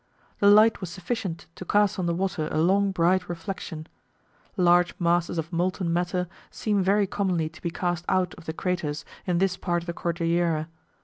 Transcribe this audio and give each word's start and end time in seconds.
The 0.39 0.49
light 0.49 0.81
was 0.81 0.89
sufficient 0.89 1.45
to 1.53 1.63
cast 1.63 1.99
on 1.99 2.07
the 2.07 2.13
water 2.15 2.49
a 2.51 2.57
long 2.59 2.89
bright 2.89 3.29
reflection. 3.29 3.85
Large 4.57 4.95
masses 4.99 5.37
of 5.37 5.53
molten 5.53 5.93
matter 5.93 6.27
seem 6.49 6.81
very 6.81 7.05
commonly 7.05 7.49
to 7.49 7.61
be 7.61 7.69
cast 7.69 8.03
out 8.09 8.33
of 8.33 8.45
the 8.47 8.53
craters 8.53 9.05
in 9.27 9.37
this 9.37 9.57
part 9.57 9.83
of 9.83 9.85
the 9.85 9.93
Cordillera. 9.93 10.69